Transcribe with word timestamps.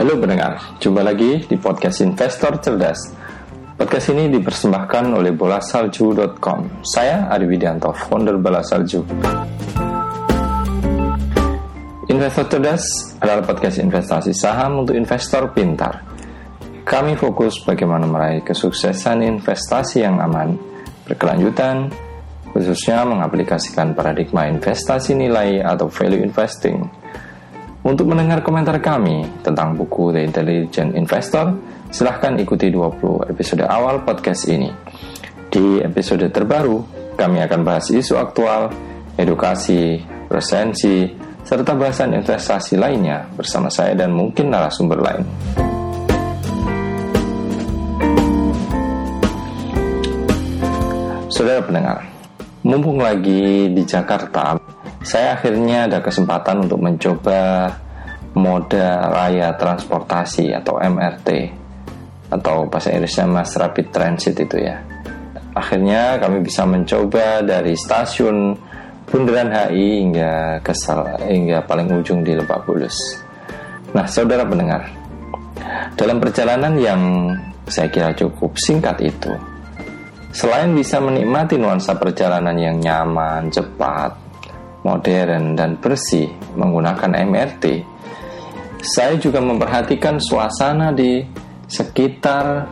Halo 0.00 0.16
pendengar, 0.16 0.80
jumpa 0.80 1.04
lagi 1.04 1.44
di 1.44 1.60
podcast 1.60 2.00
Investor 2.00 2.56
Cerdas. 2.56 3.12
Podcast 3.76 4.08
ini 4.16 4.32
dipersembahkan 4.32 5.12
oleh 5.12 5.36
bolasalju.com. 5.36 6.80
Saya 6.80 7.28
Ari 7.28 7.44
Widianto, 7.44 7.92
founder 7.92 8.40
Bola 8.40 8.64
Salju. 8.64 9.04
Investor 12.08 12.48
Cerdas 12.48 13.12
adalah 13.20 13.44
podcast 13.44 13.76
investasi 13.76 14.32
saham 14.32 14.88
untuk 14.88 14.96
investor 14.96 15.52
pintar. 15.52 16.00
Kami 16.80 17.20
fokus 17.20 17.60
bagaimana 17.60 18.08
meraih 18.08 18.40
kesuksesan 18.40 19.20
investasi 19.20 20.00
yang 20.00 20.16
aman, 20.16 20.56
berkelanjutan, 21.04 21.92
khususnya 22.56 23.04
mengaplikasikan 23.04 23.92
paradigma 23.92 24.48
investasi 24.48 25.12
nilai 25.12 25.60
atau 25.60 25.92
value 25.92 26.24
investing– 26.24 26.88
untuk 27.80 28.12
mendengar 28.12 28.44
komentar 28.44 28.76
kami 28.76 29.24
tentang 29.40 29.72
buku 29.72 30.12
The 30.12 30.20
Intelligent 30.20 30.92
Investor, 30.92 31.56
silahkan 31.88 32.36
ikuti 32.36 32.68
20 32.68 33.32
episode 33.32 33.64
awal 33.64 34.04
podcast 34.04 34.44
ini. 34.52 34.68
Di 35.48 35.80
episode 35.80 36.28
terbaru, 36.28 36.84
kami 37.16 37.40
akan 37.40 37.60
bahas 37.64 37.88
isu 37.88 38.20
aktual, 38.20 38.68
edukasi, 39.16 39.96
resensi, 40.28 41.08
serta 41.40 41.72
bahasan 41.74 42.20
investasi 42.20 42.76
lainnya 42.76 43.26
bersama 43.32 43.72
saya 43.72 43.96
dan 43.96 44.12
mungkin 44.12 44.52
narasumber 44.52 45.00
lain. 45.00 45.24
Saudara 51.32 51.64
pendengar, 51.64 52.04
mumpung 52.60 53.00
lagi 53.00 53.72
di 53.72 53.82
Jakarta, 53.88 54.60
saya 55.00 55.36
akhirnya 55.36 55.88
ada 55.88 55.98
kesempatan 56.04 56.68
untuk 56.68 56.80
mencoba 56.80 57.72
moda 58.36 59.10
raya 59.10 59.56
transportasi 59.56 60.54
atau 60.54 60.78
MRT 60.78 61.28
atau 62.30 62.68
bahasa 62.70 62.94
Inggrisnya 62.94 63.26
Mass 63.26 63.58
Rapid 63.58 63.86
Transit 63.90 64.36
itu 64.38 64.56
ya. 64.60 64.78
Akhirnya 65.50 66.14
kami 66.22 66.46
bisa 66.46 66.62
mencoba 66.62 67.42
dari 67.42 67.74
stasiun 67.74 68.54
Bundaran 69.10 69.50
HI 69.50 70.06
hingga 70.06 70.62
ke 70.62 70.70
hingga 71.26 71.66
paling 71.66 71.90
ujung 71.90 72.22
di 72.22 72.38
Lebak 72.38 72.62
Bulus. 72.62 72.94
Nah, 73.90 74.06
saudara 74.06 74.46
pendengar, 74.46 74.86
dalam 75.98 76.22
perjalanan 76.22 76.78
yang 76.78 77.02
saya 77.66 77.90
kira 77.90 78.14
cukup 78.14 78.54
singkat 78.54 79.02
itu, 79.02 79.34
selain 80.30 80.70
bisa 80.78 81.02
menikmati 81.02 81.58
nuansa 81.58 81.98
perjalanan 81.98 82.54
yang 82.54 82.78
nyaman, 82.78 83.50
cepat, 83.50 84.14
modern 84.80 85.56
dan 85.56 85.76
bersih 85.76 86.32
menggunakan 86.56 87.12
MRT, 87.26 87.64
saya 88.80 89.14
juga 89.20 89.44
memperhatikan 89.44 90.16
suasana 90.16 90.88
di 90.92 91.20
sekitar 91.68 92.64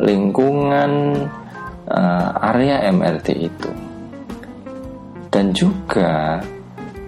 lingkungan 0.00 1.14
uh, 1.86 2.28
area 2.54 2.88
MRT 2.88 3.28
itu, 3.36 3.70
dan 5.28 5.52
juga 5.52 6.40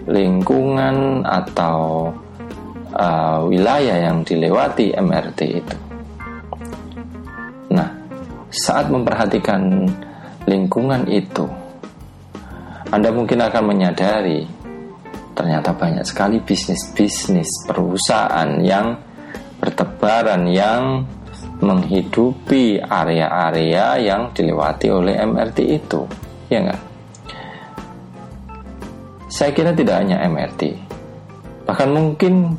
lingkungan 0.07 1.25
atau 1.25 2.13
uh, 2.95 3.39
wilayah 3.43 4.07
yang 4.07 4.23
dilewati 4.23 4.95
MRT 4.95 5.39
itu. 5.51 5.77
Nah, 7.73 7.89
saat 8.47 8.87
memperhatikan 8.87 9.83
lingkungan 10.47 11.03
itu, 11.11 11.43
anda 12.91 13.09
mungkin 13.11 13.43
akan 13.43 13.63
menyadari 13.67 14.47
ternyata 15.37 15.69
banyak 15.75 16.01
sekali 16.01 16.41
bisnis-bisnis 16.41 17.69
perusahaan 17.69 18.57
yang 18.63 18.97
bertebaran 19.61 20.49
yang 20.49 21.05
menghidupi 21.61 22.81
area-area 22.81 23.97
yang 24.01 24.29
dilewati 24.33 24.87
oleh 24.89 25.17
MRT 25.21 25.57
itu, 25.65 26.01
ya 26.49 26.61
enggak? 26.61 26.81
Saya 29.27 29.51
kira 29.53 29.73
tidak 29.73 30.01
hanya 30.01 30.25
MRT, 30.25 30.61
bahkan 31.69 31.89
mungkin 31.93 32.57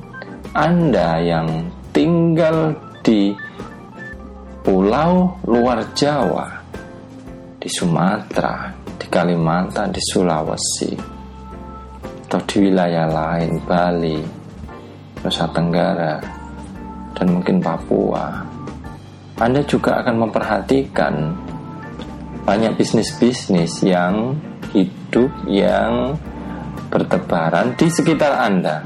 Anda 0.54 1.18
yang 1.22 1.70
tinggal 1.94 2.74
di 3.02 3.34
pulau 4.62 5.34
luar 5.46 5.82
Jawa, 5.94 6.46
di 7.58 7.66
Sumatera, 7.70 8.77
di 8.98 9.06
Kalimantan, 9.06 9.94
di 9.94 10.02
Sulawesi, 10.02 10.92
atau 12.28 12.40
di 12.44 12.56
wilayah 12.68 13.06
lain, 13.08 13.62
Bali, 13.62 14.20
Nusa 15.22 15.46
Tenggara, 15.54 16.20
dan 17.14 17.26
mungkin 17.32 17.62
Papua, 17.62 18.44
Anda 19.38 19.62
juga 19.64 20.02
akan 20.02 20.28
memperhatikan 20.28 21.14
banyak 22.42 22.74
bisnis-bisnis 22.74 23.80
yang 23.86 24.34
hidup 24.74 25.30
yang 25.46 26.18
bertebaran 26.92 27.72
di 27.78 27.86
sekitar 27.88 28.34
Anda. 28.34 28.82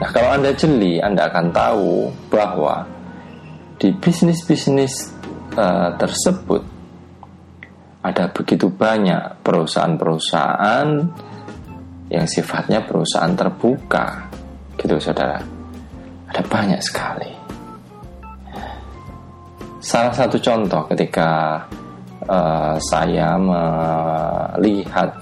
Nah, 0.00 0.10
kalau 0.10 0.34
Anda 0.34 0.50
jeli, 0.54 0.98
Anda 0.98 1.30
akan 1.30 1.46
tahu 1.54 2.10
bahwa 2.30 2.86
di 3.78 3.94
bisnis-bisnis 3.94 5.14
uh, 5.54 5.94
tersebut 5.98 6.73
ada 8.04 8.28
begitu 8.28 8.68
banyak 8.68 9.40
perusahaan-perusahaan 9.40 10.88
yang 12.12 12.26
sifatnya 12.28 12.84
perusahaan 12.84 13.32
terbuka. 13.32 14.28
Gitu 14.76 15.00
saudara. 15.00 15.40
Ada 16.28 16.42
banyak 16.44 16.80
sekali. 16.84 17.32
Salah 19.80 20.12
satu 20.12 20.36
contoh 20.36 20.84
ketika 20.92 21.64
uh, 22.28 22.76
saya 22.76 23.40
melihat 23.40 25.16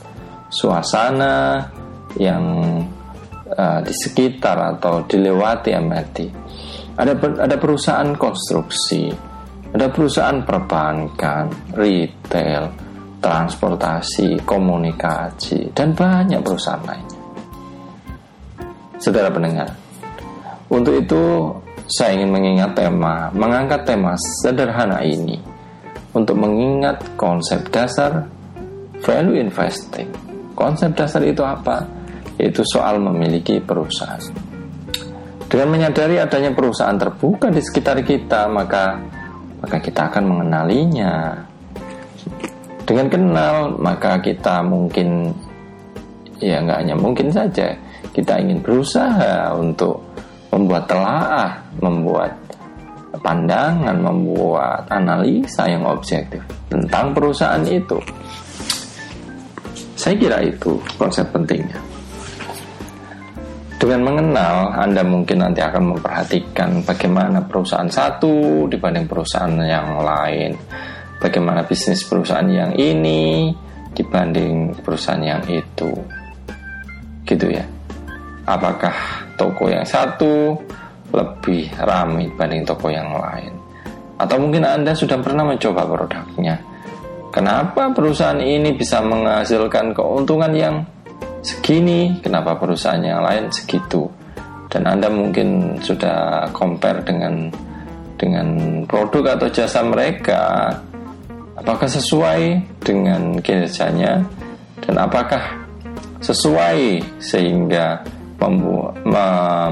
suasana 0.51 1.63
yang 2.19 2.43
uh, 3.47 3.81
di 3.83 3.95
sekitar 3.95 4.79
atau 4.79 5.03
dilewati 5.07 5.71
MRT 5.75 6.17
ada 6.95 7.17
ada 7.17 7.57
perusahaan 7.57 8.13
konstruksi 8.15 9.32
ada 9.73 9.89
perusahaan 9.89 10.45
perbankan, 10.45 11.49
retail, 11.73 12.69
transportasi, 13.23 14.45
komunikasi, 14.45 15.73
dan 15.73 15.97
banyak 15.97 16.45
perusahaan 16.45 16.85
lainnya. 16.85 17.21
Saudara 19.01 19.33
pendengar, 19.33 19.73
untuk 20.69 21.01
itu 21.01 21.23
saya 21.89 22.21
ingin 22.21 22.31
mengingat 22.31 22.77
tema, 22.77 23.33
mengangkat 23.33 23.89
tema 23.89 24.15
sederhana 24.45 25.01
ini 25.03 25.41
untuk 26.13 26.37
mengingat 26.37 27.17
konsep 27.17 27.65
dasar 27.73 28.29
value 29.01 29.41
investing. 29.41 30.09
Konsep 30.53 30.93
dasar 30.95 31.25
itu 31.25 31.41
apa? 31.43 31.83
Yaitu 32.37 32.63
soal 32.69 33.01
memiliki 33.01 33.59
perusahaan. 33.59 34.21
Dengan 35.49 35.69
menyadari 35.69 36.17
adanya 36.17 36.53
perusahaan 36.57 36.97
terbuka 36.97 37.53
di 37.53 37.61
sekitar 37.61 38.01
kita, 38.01 38.49
maka 38.49 38.97
maka 39.63 39.79
kita 39.79 40.11
akan 40.11 40.25
mengenalinya. 40.27 41.39
Dengan 42.83 43.07
kenal, 43.07 43.55
maka 43.79 44.19
kita 44.19 44.61
mungkin 44.67 45.31
ya 46.43 46.59
nggak 46.59 46.79
hanya 46.83 46.99
mungkin 46.99 47.31
saja 47.31 47.71
kita 48.11 48.43
ingin 48.43 48.59
berusaha 48.59 49.55
untuk 49.55 50.03
membuat 50.51 50.91
telaah, 50.91 51.51
membuat 51.79 52.35
pandangan, 53.23 53.97
membuat 53.97 54.85
analisa 54.91 55.71
yang 55.71 55.87
objektif 55.87 56.43
tentang 56.67 57.15
perusahaan 57.15 57.63
itu. 57.65 57.97
Saya 59.95 60.19
kira 60.19 60.39
itu 60.43 60.77
konsep 60.99 61.25
pentingnya. 61.31 61.92
Dengan 63.83 64.07
mengenal, 64.07 64.79
Anda 64.79 65.03
mungkin 65.03 65.43
nanti 65.43 65.59
akan 65.59 65.99
memperhatikan 65.99 66.87
bagaimana 66.87 67.43
perusahaan 67.43 67.91
satu 67.91 68.71
dibanding 68.71 69.11
perusahaan 69.11 69.51
yang 69.59 69.99
lain. 69.99 70.55
Bagaimana 71.19 71.67
bisnis 71.67 72.07
perusahaan 72.07 72.47
yang 72.47 72.79
ini 72.79 73.51
dibanding 73.91 74.79
perusahaan 74.87 75.19
yang 75.19 75.43
itu. 75.51 75.91
Gitu 77.27 77.47
ya. 77.51 77.67
Apakah 78.47 79.27
toko 79.35 79.67
yang 79.67 79.83
satu 79.83 80.55
lebih 81.11 81.75
ramai 81.83 82.31
dibanding 82.31 82.63
toko 82.63 82.87
yang 82.87 83.11
lain? 83.11 83.51
Atau 84.15 84.39
mungkin 84.39 84.63
Anda 84.63 84.95
sudah 84.95 85.19
pernah 85.19 85.43
mencoba 85.43 85.83
produknya. 85.91 86.55
Kenapa 87.35 87.91
perusahaan 87.91 88.39
ini 88.39 88.79
bisa 88.79 89.03
menghasilkan 89.03 89.91
keuntungan 89.91 90.55
yang 90.55 90.87
segini, 91.43 92.23
kenapa 92.23 92.55
perusahaan 92.57 93.03
yang 93.03 93.21
lain? 93.21 93.51
Segitu? 93.51 94.07
Dan 94.73 94.89
Anda 94.89 95.13
mungkin 95.13 95.77
sudah 95.83 96.49
compare 96.57 97.05
dengan 97.05 97.53
dengan 98.17 98.47
produk 98.87 99.37
atau 99.37 99.51
jasa 99.51 99.83
mereka. 99.85 100.71
Apakah 101.59 101.91
sesuai 101.91 102.63
dengan 102.81 103.37
kinerjanya? 103.43 104.25
Dan 104.81 104.97
apakah 104.97 105.67
sesuai 106.23 107.03
sehingga 107.21 108.01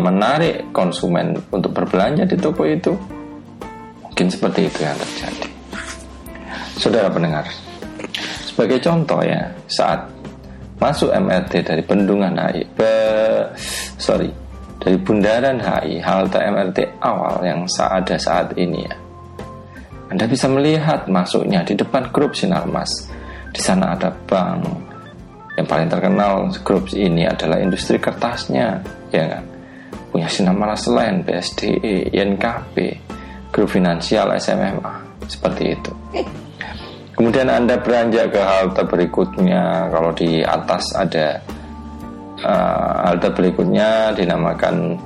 menarik 0.02 0.68
konsumen 0.74 1.38
untuk 1.48 1.72
berbelanja 1.72 2.28
di 2.28 2.36
toko 2.36 2.66
itu? 2.66 2.92
Mungkin 4.04 4.26
seperti 4.28 4.68
itu 4.68 4.84
yang 4.84 4.98
terjadi. 4.98 5.48
Saudara 6.76 7.08
pendengar 7.08 7.48
sebagai 8.44 8.82
contoh 8.84 9.24
ya 9.24 9.48
saat 9.70 10.04
masuk 10.80 11.12
MRT 11.12 11.62
dari 11.62 11.82
Bendungan 11.84 12.34
HI 12.34 12.64
be, 12.72 12.94
sorry 14.00 14.32
dari 14.80 14.96
Bundaran 14.96 15.60
HI 15.60 16.00
halte 16.00 16.40
MRT 16.40 17.04
awal 17.04 17.44
yang 17.44 17.68
ada 17.68 18.16
saat 18.16 18.56
ini 18.56 18.88
ya. 18.88 18.96
Anda 20.10 20.26
bisa 20.26 20.50
melihat 20.50 21.06
masuknya 21.06 21.62
di 21.62 21.76
depan 21.76 22.08
grup 22.10 22.34
Sinarmas 22.34 23.06
di 23.52 23.60
sana 23.60 23.94
ada 23.94 24.10
bank. 24.10 24.66
Yang 25.54 25.66
paling 25.68 25.88
terkenal 25.92 26.34
grup 26.64 26.88
ini 26.96 27.28
adalah 27.28 27.60
industri 27.60 28.00
kertasnya 28.00 28.80
ya 29.12 29.24
kan 29.36 29.44
punya 30.10 30.26
Sinar 30.26 30.56
Malas 30.56 30.88
Selain, 30.88 31.22
BSDE, 31.22 32.10
INKP 32.10 32.76
grup 33.54 33.70
finansial 33.70 34.34
SMMA 34.34 35.26
seperti 35.30 35.64
itu 35.74 35.92
kemudian 37.20 37.52
anda 37.52 37.76
beranjak 37.76 38.32
ke 38.32 38.40
halte 38.40 38.80
berikutnya. 38.88 39.92
Kalau 39.92 40.08
di 40.16 40.40
atas 40.40 40.96
ada 40.96 41.36
uh, 42.40 43.12
halte 43.12 43.28
berikutnya 43.36 44.16
dinamakan 44.16 44.96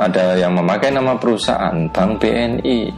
ada 0.00 0.40
yang 0.40 0.56
memakai 0.56 0.96
nama 0.96 1.20
perusahaan 1.20 1.76
Bank 1.92 2.24
BNI 2.24 2.88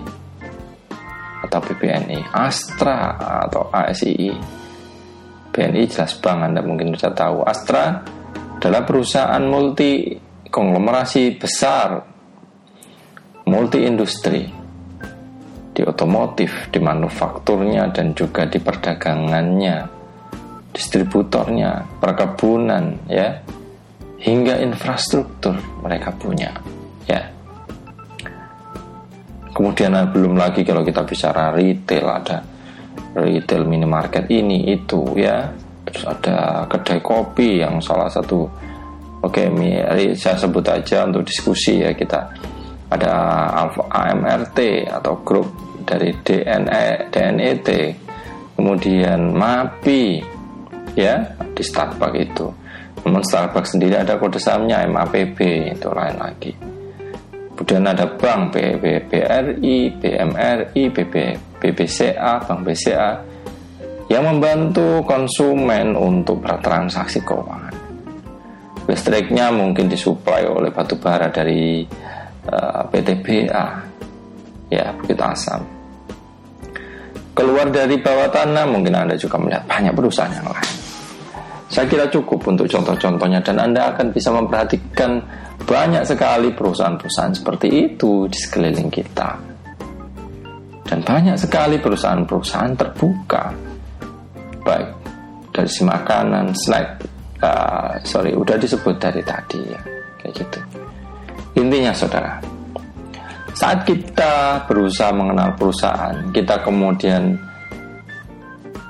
atau 1.50 1.58
BBNI 1.66 2.30
Astra 2.30 3.18
atau 3.18 3.66
ASII 3.74 4.30
BNI 5.50 5.82
jelas 5.90 6.14
bank 6.22 6.38
Anda 6.46 6.62
mungkin 6.62 6.94
sudah 6.94 7.14
tahu. 7.18 7.42
Astra 7.42 8.06
adalah 8.62 8.86
perusahaan 8.86 9.42
multi 9.42 10.14
konglomerasi 10.46 11.34
besar 11.42 11.98
multi 13.50 13.82
industri 13.82 14.57
di 15.78 15.86
otomotif, 15.86 16.74
di 16.74 16.82
manufakturnya 16.82 17.94
dan 17.94 18.10
juga 18.18 18.50
di 18.50 18.58
perdagangannya, 18.58 19.86
distributornya, 20.74 21.86
perkebunan 22.02 23.06
ya, 23.06 23.38
hingga 24.18 24.58
infrastruktur 24.58 25.54
mereka 25.78 26.10
punya 26.18 26.50
ya. 27.06 27.22
Kemudian 29.54 29.94
belum 30.10 30.34
lagi 30.34 30.66
kalau 30.66 30.82
kita 30.82 31.06
bicara 31.06 31.54
retail 31.54 32.06
ada 32.10 32.42
retail 33.14 33.62
minimarket 33.62 34.26
ini 34.34 34.74
itu 34.74 35.14
ya 35.14 35.46
terus 35.86 36.04
ada 36.04 36.66
kedai 36.66 37.00
kopi 37.00 37.62
yang 37.62 37.80
salah 37.80 38.10
satu 38.10 38.44
oke 39.22 39.42
okay, 39.42 40.14
saya 40.14 40.36
sebut 40.36 40.62
aja 40.68 41.08
untuk 41.08 41.24
diskusi 41.24 41.80
ya 41.80 41.96
kita 41.96 42.28
ada 42.88 43.12
AMRT 43.88 44.88
atau 44.88 45.20
grup 45.24 45.67
dari 45.88 46.12
DNE 46.20 47.08
DNET 47.08 47.68
kemudian 48.60 49.32
MAPI 49.32 50.20
ya 50.92 51.16
di 51.56 51.62
Starbucks 51.64 52.18
itu 52.20 52.46
namun 53.08 53.24
Starbucks 53.24 53.72
sendiri 53.72 53.96
ada 53.96 54.20
kode 54.20 54.36
sahamnya 54.36 54.84
MAPB 54.84 55.38
itu 55.72 55.88
lain 55.88 56.16
lagi 56.20 56.52
kemudian 57.58 57.90
ada 57.90 58.06
bank 58.14 58.54
BRI, 58.54 59.76
BMRI, 59.98 60.82
BB, 60.94 61.14
BBCA, 61.58 62.32
Bank 62.46 62.60
BCA 62.62 63.10
yang 64.08 64.24
membantu 64.24 65.04
konsumen 65.04 65.92
untuk 65.92 66.40
bertransaksi 66.40 67.20
keuangan. 67.26 67.74
Listriknya 68.88 69.52
mungkin 69.52 69.90
disuplai 69.90 70.48
oleh 70.48 70.72
batu 70.72 70.96
bara 70.96 71.28
dari 71.28 71.84
uh, 72.48 72.56
eh, 72.56 72.82
PTBA, 72.88 73.66
ya 74.72 74.96
Bukit 74.96 75.20
Asam. 75.20 75.77
Keluar 77.38 77.70
dari 77.70 77.94
bawah 78.02 78.26
tanah 78.34 78.66
mungkin 78.66 78.98
Anda 78.98 79.14
juga 79.14 79.38
melihat 79.38 79.62
banyak 79.70 79.94
perusahaan 79.94 80.34
yang 80.34 80.50
lain. 80.50 80.74
Saya 81.70 81.86
kira 81.86 82.10
cukup 82.10 82.42
untuk 82.50 82.66
contoh-contohnya 82.66 83.38
dan 83.46 83.62
Anda 83.62 83.94
akan 83.94 84.10
bisa 84.10 84.34
memperhatikan 84.34 85.22
banyak 85.62 86.02
sekali 86.02 86.50
perusahaan-perusahaan 86.50 87.38
seperti 87.38 87.94
itu 87.94 88.26
di 88.26 88.38
sekeliling 88.42 88.90
kita. 88.90 89.38
Dan 90.88 91.04
banyak 91.04 91.36
sekali 91.36 91.76
perusahaan-perusahaan 91.76 92.72
terbuka 92.72 93.52
Baik 94.64 94.88
dari 95.52 95.68
si 95.68 95.84
makanan, 95.84 96.56
snack 96.56 97.04
uh, 97.44 97.92
Sorry, 98.08 98.32
udah 98.32 98.56
disebut 98.56 98.96
dari 98.96 99.20
tadi 99.20 99.60
ya 99.68 99.80
Kayak 100.16 100.32
gitu 100.32 100.60
Intinya 101.60 101.92
saudara 101.92 102.40
Saat 103.56 103.88
kita 103.88 104.64
berusaha 104.68 105.12
mengenal 105.12 105.56
perusahaan 105.56 106.16
Kita 106.32 106.60
kemudian 106.60 107.36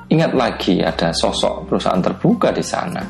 Ingat 0.09 0.33
lagi 0.33 0.81
ada 0.81 1.13
sosok 1.13 1.69
perusahaan 1.69 2.01
terbuka 2.01 2.49
di 2.51 2.65
sana 2.65 3.03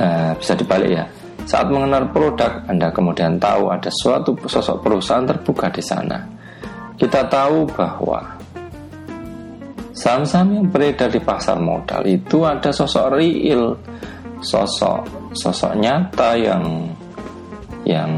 uh, 0.00 0.32
Bisa 0.38 0.52
dibalik 0.56 0.90
ya 0.90 1.04
saat 1.44 1.68
mengenal 1.68 2.08
produk, 2.08 2.64
Anda 2.64 2.88
kemudian 2.88 3.36
tahu 3.36 3.68
ada 3.68 3.92
suatu 3.92 4.32
sosok 4.48 4.80
perusahaan 4.80 5.28
terbuka 5.28 5.68
di 5.68 5.84
sana. 5.84 6.24
Kita 6.96 7.28
tahu 7.28 7.68
bahwa 7.68 8.24
saham-saham 9.92 10.56
yang 10.56 10.66
beredar 10.72 11.12
di 11.12 11.20
pasar 11.20 11.60
modal 11.60 12.00
itu 12.08 12.48
ada 12.48 12.72
sosok 12.72 13.20
real, 13.20 13.76
sosok 14.40 15.04
sosok 15.36 15.76
nyata 15.76 16.32
yang 16.40 16.64
yang 17.84 18.10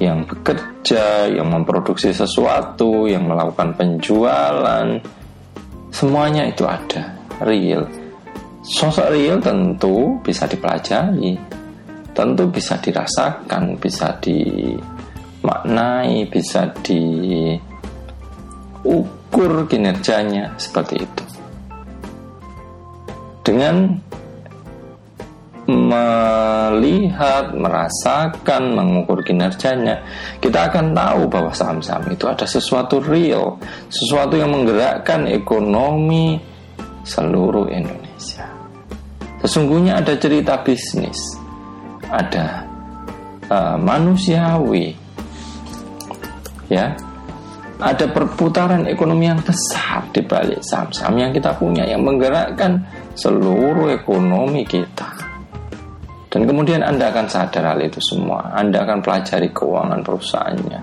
yang 0.00 0.24
bekerja, 0.24 1.28
yang 1.28 1.52
memproduksi 1.52 2.16
sesuatu, 2.16 3.04
yang 3.04 3.28
melakukan 3.28 3.76
penjualan, 3.76 4.96
semuanya 5.92 6.48
itu 6.48 6.64
ada 6.64 7.20
real. 7.44 7.84
Sosok 8.64 9.12
real 9.12 9.36
tentu 9.44 10.16
bisa 10.24 10.48
dipelajari, 10.48 11.36
tentu 12.16 12.48
bisa 12.48 12.80
dirasakan, 12.80 13.76
bisa 13.76 14.16
dimaknai, 14.24 16.24
bisa 16.32 16.72
diukur 16.80 17.60
kinerjanya 19.68 20.56
seperti 20.56 20.96
itu. 20.96 21.24
Dengan 23.44 24.00
melihat, 25.70 27.54
merasakan, 27.54 28.74
mengukur 28.74 29.22
kinerjanya, 29.22 30.02
kita 30.42 30.66
akan 30.66 30.90
tahu 30.90 31.30
bahwa 31.30 31.54
saham-saham 31.54 32.10
itu 32.10 32.26
ada 32.26 32.44
sesuatu 32.44 32.98
real, 32.98 33.56
sesuatu 33.88 34.34
yang 34.34 34.50
menggerakkan 34.50 35.30
ekonomi 35.30 36.42
seluruh 37.06 37.70
Indonesia. 37.70 38.50
Sesungguhnya 39.40 40.02
ada 40.02 40.18
cerita 40.20 40.60
bisnis 40.60 41.40
ada 42.10 42.66
uh, 43.46 43.78
manusiawi 43.78 44.92
ya 46.66 46.98
ada 47.80 48.06
perputaran 48.12 48.84
ekonomi 48.84 49.24
yang 49.30 49.40
besar 49.40 50.04
di 50.12 50.20
balik 50.20 50.60
saham-saham 50.60 51.16
yang 51.16 51.32
kita 51.32 51.56
punya 51.56 51.86
yang 51.88 52.04
menggerakkan 52.04 52.84
seluruh 53.16 53.88
ekonomi 53.94 54.66
kita 54.66 55.29
dan 56.30 56.46
kemudian 56.46 56.80
Anda 56.86 57.10
akan 57.10 57.26
sadar 57.26 57.74
hal 57.74 57.80
itu 57.82 57.98
semua 57.98 58.54
Anda 58.54 58.86
akan 58.86 59.02
pelajari 59.02 59.50
keuangan 59.50 60.00
perusahaannya 60.06 60.80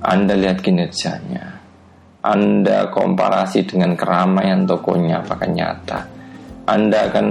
Anda 0.00 0.34
lihat 0.34 0.64
kinerjanya 0.64 1.44
Anda 2.24 2.88
komparasi 2.88 3.68
dengan 3.68 3.92
keramaian 3.94 4.64
tokonya 4.64 5.20
apakah 5.20 5.48
nyata 5.52 6.00
Anda 6.66 7.12
akan 7.12 7.26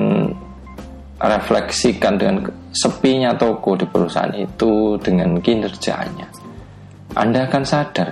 refleksikan 1.21 2.17
dengan 2.17 2.49
sepinya 2.73 3.37
toko 3.37 3.77
di 3.77 3.85
perusahaan 3.85 4.33
itu 4.33 4.97
dengan 4.97 5.37
kinerjanya. 5.37 6.27
Anda 7.13 7.45
akan 7.45 7.63
sadar 7.63 8.09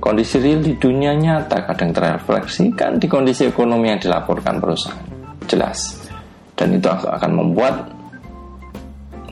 kondisi 0.00 0.40
real 0.40 0.64
di 0.64 0.74
dunia 0.80 1.12
nyata 1.12 1.68
kadang 1.68 1.92
terrefleksikan 1.92 2.96
di 2.96 3.06
kondisi 3.06 3.46
ekonomi 3.46 3.92
yang 3.92 4.00
dilaporkan 4.00 4.56
perusahaan. 4.62 5.04
Jelas. 5.44 6.08
Dan 6.56 6.78
itu 6.78 6.88
akan 6.88 7.32
membuat 7.34 7.74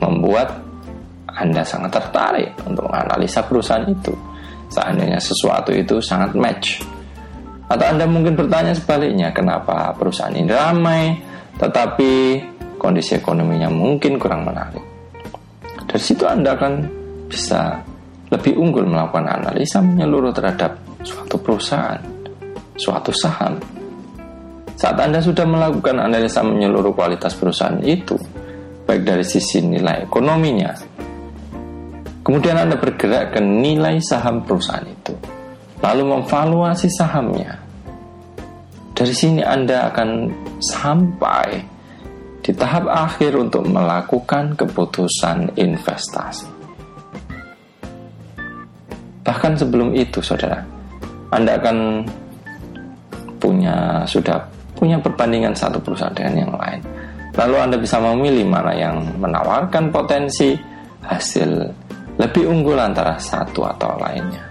membuat 0.01 0.57
Anda 1.31 1.63
sangat 1.63 1.95
tertarik 1.95 2.51
untuk 2.67 2.89
menganalisa 2.91 3.45
perusahaan 3.45 3.87
itu. 3.87 4.11
Seandainya 4.67 5.19
sesuatu 5.19 5.71
itu 5.71 6.01
sangat 6.03 6.35
match. 6.35 6.83
Atau 7.71 7.87
Anda 7.87 8.03
mungkin 8.03 8.35
bertanya 8.35 8.75
sebaliknya, 8.75 9.31
kenapa 9.31 9.95
perusahaan 9.95 10.35
ini 10.35 10.51
ramai, 10.51 11.15
tetapi 11.55 12.11
kondisi 12.75 13.15
ekonominya 13.15 13.71
mungkin 13.71 14.19
kurang 14.19 14.43
menarik. 14.43 14.83
Dari 15.87 16.01
situ 16.03 16.27
Anda 16.27 16.55
akan 16.55 16.73
bisa 17.31 17.79
lebih 18.31 18.59
unggul 18.59 18.87
melakukan 18.87 19.27
analisa 19.27 19.79
menyeluruh 19.79 20.31
terhadap 20.35 20.75
suatu 21.03 21.35
perusahaan, 21.39 21.99
suatu 22.75 23.11
saham. 23.11 23.55
Saat 24.75 24.97
Anda 24.97 25.19
sudah 25.19 25.43
melakukan 25.43 25.99
analisa 25.99 26.41
menyeluruh 26.43 26.95
kualitas 26.95 27.35
perusahaan 27.35 27.79
itu, 27.83 28.15
baik 28.91 29.07
dari 29.07 29.23
sisi 29.23 29.63
nilai 29.63 30.03
ekonominya. 30.03 30.75
Kemudian 32.27 32.59
Anda 32.59 32.75
bergerak 32.75 33.31
ke 33.31 33.39
nilai 33.39 34.03
saham 34.03 34.43
perusahaan 34.43 34.83
itu, 34.83 35.15
lalu 35.79 36.11
memvaluasi 36.11 36.91
sahamnya. 36.91 37.55
Dari 38.91 39.15
sini 39.15 39.39
Anda 39.47 39.87
akan 39.87 40.09
sampai 40.59 41.63
di 42.43 42.51
tahap 42.51 42.91
akhir 42.91 43.39
untuk 43.39 43.63
melakukan 43.63 44.59
keputusan 44.59 45.55
investasi. 45.55 46.51
Bahkan 49.23 49.53
sebelum 49.55 49.95
itu, 49.95 50.19
saudara, 50.19 50.59
Anda 51.31 51.55
akan 51.55 52.03
punya 53.39 54.03
sudah 54.03 54.43
punya 54.75 54.99
perbandingan 54.99 55.55
satu 55.55 55.79
perusahaan 55.79 56.11
dengan 56.11 56.43
yang 56.43 56.53
lain. 56.59 56.90
Lalu 57.41 57.55
Anda 57.57 57.77
bisa 57.81 57.97
memilih 57.97 58.45
mana 58.45 58.69
yang 58.77 59.01
menawarkan 59.17 59.89
potensi 59.89 60.53
hasil 61.01 61.49
lebih 62.21 62.45
unggul 62.45 62.77
antara 62.77 63.17
satu 63.17 63.65
atau 63.65 63.97
lainnya. 63.97 64.45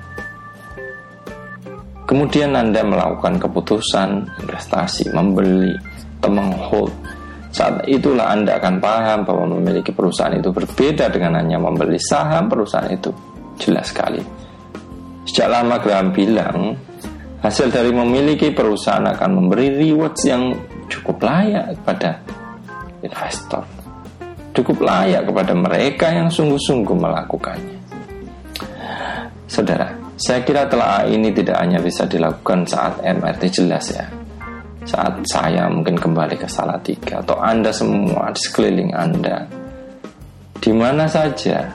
Kemudian 2.02 2.59
Anda 2.59 2.82
melakukan 2.82 3.38
keputusan 3.38 4.42
investasi, 4.42 5.14
membeli 5.14 5.70
atau 6.18 6.30
menghold. 6.35 6.90
Saat 7.54 7.87
itulah 7.87 8.35
Anda 8.35 8.59
akan 8.59 8.82
paham 8.82 9.18
bahwa 9.23 9.54
memiliki 9.54 9.94
perusahaan 9.94 10.35
itu 10.35 10.50
berbeda 10.50 11.06
dengan 11.14 11.38
hanya 11.38 11.62
membeli 11.62 12.02
saham 12.02 12.50
perusahaan 12.50 12.90
itu. 12.90 13.14
Jelas 13.62 13.94
sekali. 13.94 14.18
Sejak 15.30 15.47
lama 15.47 15.78
Graham 15.78 16.11
bilang, 16.11 16.75
Hasil 17.40 17.73
dari 17.73 17.88
memiliki 17.88 18.52
perusahaan 18.52 19.00
akan 19.00 19.30
memberi 19.32 19.73
rewards 19.73 20.28
yang 20.28 20.52
cukup 20.92 21.25
layak 21.25 21.73
kepada 21.80 22.20
investor. 23.02 23.64
Cukup 24.50 24.83
layak 24.83 25.25
kepada 25.30 25.54
mereka 25.54 26.07
yang 26.11 26.28
sungguh-sungguh 26.28 26.97
melakukannya. 26.97 27.78
Saudara, 29.50 29.90
saya 30.21 30.45
kira 30.45 30.69
telah 30.69 31.09
ini 31.09 31.33
tidak 31.33 31.59
hanya 31.59 31.80
bisa 31.80 32.04
dilakukan 32.04 32.69
saat 32.69 33.00
MRT 33.02 33.42
jelas 33.50 33.88
ya. 33.95 34.07
Saat 34.85 35.23
saya 35.26 35.71
mungkin 35.71 35.97
kembali 35.97 36.37
ke 36.37 36.49
Salatiga 36.50 37.23
atau 37.23 37.38
Anda 37.38 37.71
semua 37.71 38.30
di 38.35 38.40
sekeliling 38.42 38.90
Anda. 38.92 39.49
Di 40.61 40.73
mana 40.76 41.09
saja 41.09 41.66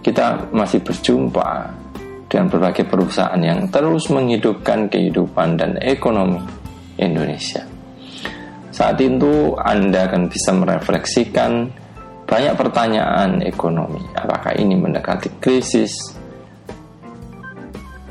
kita 0.00 0.50
masih 0.54 0.80
berjumpa 0.80 1.48
dengan 2.30 2.46
berbagai 2.46 2.86
perusahaan 2.86 3.42
yang 3.42 3.66
terus 3.68 4.06
menghidupkan 4.08 4.86
kehidupan 4.86 5.58
dan 5.58 5.74
ekonomi 5.82 6.38
Indonesia. 6.96 7.69
Saat 8.80 8.96
itu 8.96 9.52
Anda 9.60 10.08
akan 10.08 10.32
bisa 10.32 10.56
merefleksikan 10.56 11.68
banyak 12.24 12.56
pertanyaan 12.56 13.44
ekonomi. 13.44 14.00
Apakah 14.16 14.56
ini 14.56 14.72
mendekati 14.72 15.28
krisis? 15.36 16.16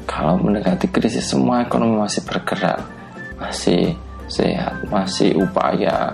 Kalau 0.05 0.37
mendekati 0.37 0.85
krisis 0.93 1.25
semua 1.25 1.65
ekonomi 1.65 1.97
masih 1.97 2.21
bergerak, 2.21 2.85
masih 3.41 3.97
sehat, 4.29 4.77
masih 4.93 5.41
upaya 5.41 6.13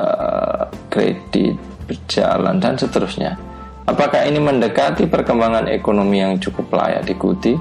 uh, 0.00 0.64
kredit 0.88 1.60
berjalan 1.84 2.56
dan 2.56 2.74
seterusnya 2.80 3.36
Apakah 3.84 4.24
ini 4.24 4.40
mendekati 4.40 5.06
perkembangan 5.06 5.68
ekonomi 5.68 6.24
yang 6.24 6.40
cukup 6.40 6.72
layak 6.72 7.04
diikuti? 7.04 7.52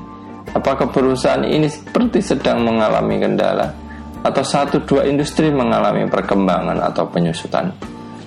Apakah 0.55 0.87
perusahaan 0.87 1.43
ini 1.43 1.67
seperti 1.67 2.23
sedang 2.23 2.63
mengalami 2.63 3.19
kendala? 3.19 3.84
Atau 4.25 4.41
satu 4.41 4.81
dua 4.81 5.05
industri 5.05 5.53
mengalami 5.53 6.09
perkembangan 6.09 6.81
atau 6.81 7.05
penyusutan? 7.05 7.69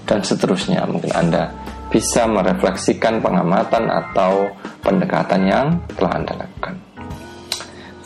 Dan 0.07 0.23
seterusnya 0.23 0.87
mungkin 0.87 1.11
Anda 1.11 1.51
bisa 1.91 2.31
merefleksikan 2.31 3.19
pengamatan 3.19 3.91
atau 3.91 4.47
pendekatan 4.79 5.43
yang 5.43 5.67
telah 5.99 6.23
Anda 6.23 6.33
lakukan. 6.39 6.75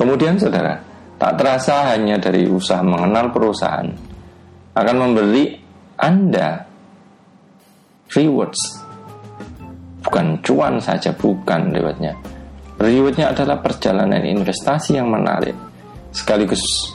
Kemudian 0.00 0.40
saudara, 0.40 0.80
tak 1.20 1.36
terasa 1.36 1.92
hanya 1.92 2.16
dari 2.16 2.48
usaha 2.48 2.80
mengenal 2.80 3.28
perusahaan 3.30 3.86
akan 4.72 4.96
memberi 4.96 5.60
Anda 6.00 6.64
rewards 8.16 8.82
bukan 10.02 10.42
cuan 10.42 10.76
saja, 10.82 11.14
bukan 11.14 11.70
rewardnya. 11.70 12.12
Rewardnya 12.82 13.30
adalah 13.30 13.62
perjalanan 13.62 14.26
investasi 14.26 14.98
yang 14.98 15.06
menarik, 15.08 15.54
sekaligus 16.10 16.91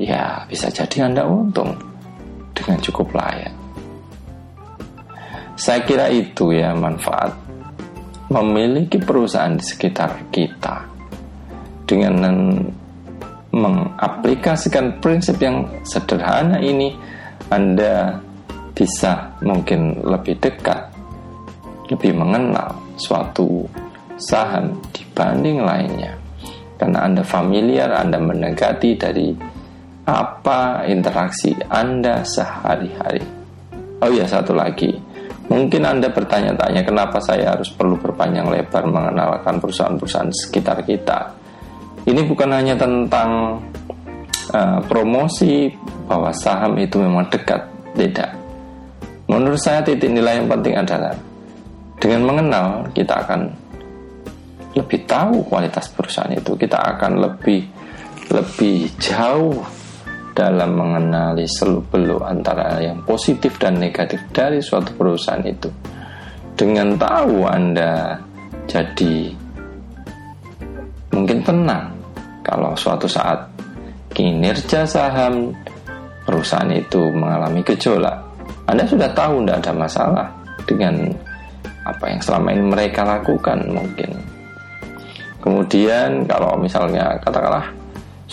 ya 0.00 0.42
bisa 0.48 0.70
jadi 0.70 1.06
Anda 1.10 1.22
untung 1.26 1.74
dengan 2.54 2.78
cukup 2.82 3.14
layak. 3.14 3.54
Saya 5.54 5.86
kira 5.86 6.10
itu 6.10 6.50
ya 6.50 6.74
manfaat 6.74 7.30
memiliki 8.30 8.98
perusahaan 8.98 9.54
di 9.54 9.62
sekitar 9.62 10.32
kita 10.34 10.82
dengan 11.86 12.58
mengaplikasikan 13.54 14.98
prinsip 14.98 15.38
yang 15.38 15.62
sederhana 15.86 16.58
ini 16.58 16.90
Anda 17.54 18.18
bisa 18.74 19.38
mungkin 19.46 20.02
lebih 20.02 20.42
dekat 20.42 20.90
lebih 21.86 22.18
mengenal 22.18 22.74
suatu 22.98 23.62
saham 24.18 24.74
dibanding 24.90 25.62
lainnya 25.62 26.18
karena 26.74 27.06
Anda 27.06 27.22
familiar, 27.22 27.88
Anda 27.94 28.18
mendekati 28.18 28.98
dari 28.98 29.30
apa 30.04 30.84
interaksi 30.84 31.56
Anda 31.68 32.20
sehari-hari. 32.24 33.24
Oh 34.04 34.12
ya, 34.12 34.28
satu 34.28 34.52
lagi. 34.52 34.92
Mungkin 35.48 35.84
Anda 35.84 36.08
bertanya-tanya 36.12 36.84
kenapa 36.84 37.20
saya 37.20 37.52
harus 37.56 37.68
perlu 37.72 37.96
berpanjang 38.00 38.48
lebar 38.48 38.84
mengenalkan 38.88 39.60
perusahaan-perusahaan 39.60 40.32
sekitar 40.32 40.84
kita. 40.84 41.32
Ini 42.04 42.20
bukan 42.28 42.52
hanya 42.52 42.76
tentang 42.76 43.60
uh, 44.52 44.80
promosi 44.84 45.72
bahwa 46.04 46.32
saham 46.36 46.76
itu 46.76 47.00
memang 47.00 47.28
dekat, 47.32 47.64
tidak. 47.96 48.36
Menurut 49.24 49.56
saya 49.56 49.80
titik 49.80 50.12
nilai 50.12 50.36
yang 50.36 50.48
penting 50.52 50.76
adalah 50.76 51.16
dengan 51.96 52.28
mengenal, 52.28 52.68
kita 52.92 53.24
akan 53.24 53.40
lebih 54.76 55.08
tahu 55.08 55.48
kualitas 55.48 55.88
perusahaan 55.88 56.28
itu. 56.28 56.52
Kita 56.60 56.76
akan 56.76 57.24
lebih 57.24 57.64
lebih 58.28 58.92
jauh 59.00 59.64
dalam 60.34 60.74
mengenali 60.74 61.46
seluk-beluk 61.46 62.20
antara 62.26 62.82
yang 62.82 63.00
positif 63.06 63.54
dan 63.56 63.78
negatif 63.78 64.18
dari 64.34 64.58
suatu 64.58 64.90
perusahaan 64.98 65.40
itu. 65.46 65.70
Dengan 66.58 66.98
tahu 66.98 67.46
Anda 67.46 68.18
jadi 68.66 69.30
mungkin 71.14 71.38
tenang 71.46 71.94
kalau 72.42 72.74
suatu 72.74 73.06
saat 73.06 73.46
kinerja 74.10 74.82
saham 74.86 75.54
perusahaan 76.26 76.70
itu 76.74 77.14
mengalami 77.14 77.62
gejolak. 77.62 78.18
Anda 78.66 78.82
sudah 78.90 79.10
tahu 79.14 79.46
tidak 79.46 79.58
ada 79.62 79.72
masalah 79.72 80.26
dengan 80.66 80.94
apa 81.84 82.04
yang 82.10 82.20
selama 82.20 82.48
ini 82.50 82.64
mereka 82.64 83.06
lakukan 83.06 83.60
mungkin. 83.70 84.10
Kemudian 85.44 86.24
kalau 86.24 86.56
misalnya 86.56 87.20
katakanlah 87.20 87.68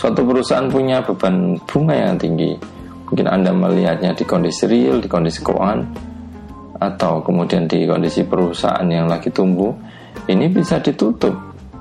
suatu 0.02 0.26
perusahaan 0.26 0.66
punya 0.66 0.98
beban 1.06 1.54
bunga 1.62 1.94
yang 1.94 2.18
tinggi, 2.18 2.58
mungkin 3.06 3.30
Anda 3.30 3.54
melihatnya 3.54 4.10
di 4.18 4.26
kondisi 4.26 4.66
real, 4.66 4.98
di 4.98 5.06
kondisi 5.06 5.46
keuangan, 5.46 5.78
atau 6.82 7.22
kemudian 7.22 7.70
di 7.70 7.86
kondisi 7.86 8.26
perusahaan 8.26 8.82
yang 8.90 9.06
lagi 9.06 9.30
tumbuh, 9.30 9.70
ini 10.26 10.50
bisa 10.50 10.82
ditutup, 10.82 11.30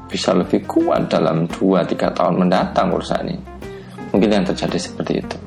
bisa 0.05 0.37
lebih 0.37 0.69
kuat 0.69 1.09
dalam 1.09 1.49
2-3 1.49 2.13
tahun 2.13 2.45
mendatang 2.45 2.93
perusahaan 2.93 3.25
ini. 3.25 3.41
Mungkin 4.13 4.29
yang 4.29 4.45
terjadi 4.45 4.77
seperti 4.77 5.13
itu. 5.17 5.37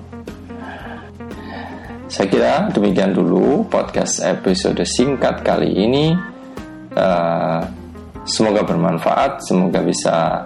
Saya 2.11 2.27
kira 2.27 2.53
demikian 2.75 3.15
dulu 3.15 3.71
podcast 3.71 4.19
episode 4.27 4.83
singkat 4.83 5.47
kali 5.47 5.71
ini. 5.79 6.11
Uh, 6.91 7.63
semoga 8.27 8.67
bermanfaat, 8.67 9.47
semoga 9.47 9.79
bisa 9.79 10.43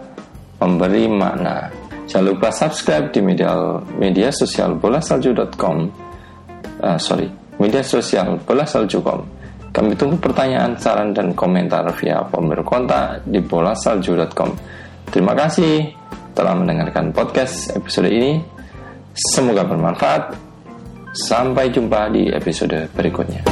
memberi 0.60 1.08
makna. 1.08 1.77
Jangan 2.08 2.24
lupa 2.24 2.48
subscribe 2.48 3.12
di 3.12 3.20
media 3.20 3.52
media 4.00 4.32
sosial 4.32 4.80
bolasalju.com. 4.80 5.76
Uh, 6.80 6.96
sorry, 6.96 7.28
media 7.60 7.84
sosial 7.84 8.40
bolasalju.com. 8.40 9.20
Kami 9.68 9.92
tunggu 9.94 10.16
pertanyaan, 10.16 10.74
saran, 10.80 11.12
dan 11.12 11.36
komentar 11.36 11.84
via 12.00 12.24
formulir 12.32 12.64
kontak 12.64 13.22
di 13.28 13.44
bolasalju.com. 13.44 14.50
Terima 15.12 15.36
kasih 15.36 15.92
telah 16.32 16.56
mendengarkan 16.56 17.12
podcast 17.12 17.76
episode 17.76 18.08
ini. 18.08 18.40
Semoga 19.12 19.68
bermanfaat. 19.68 20.48
Sampai 21.12 21.68
jumpa 21.68 22.08
di 22.08 22.32
episode 22.32 22.88
berikutnya. 22.96 23.44